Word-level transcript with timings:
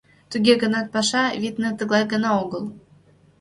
Туге 0.31 0.53
гынат 0.63 0.87
паша, 0.93 1.23
витне, 1.41 1.69
тыглай 1.79 2.03
гына 2.13 2.29
огыл. 2.41 2.63